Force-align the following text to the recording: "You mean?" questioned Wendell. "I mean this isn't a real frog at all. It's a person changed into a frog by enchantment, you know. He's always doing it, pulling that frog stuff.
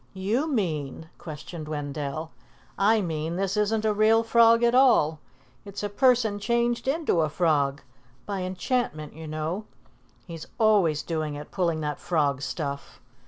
"You 0.15 0.47
mean?" 0.51 1.09
questioned 1.19 1.67
Wendell. 1.67 2.31
"I 2.75 3.01
mean 3.01 3.35
this 3.35 3.55
isn't 3.55 3.85
a 3.85 3.93
real 3.93 4.23
frog 4.23 4.63
at 4.63 4.73
all. 4.73 5.19
It's 5.63 5.83
a 5.83 5.89
person 5.89 6.39
changed 6.39 6.87
into 6.87 7.21
a 7.21 7.29
frog 7.29 7.83
by 8.25 8.41
enchantment, 8.41 9.13
you 9.13 9.27
know. 9.27 9.65
He's 10.25 10.47
always 10.57 11.03
doing 11.03 11.35
it, 11.35 11.51
pulling 11.51 11.81
that 11.81 11.99
frog 11.99 12.41
stuff. 12.41 12.99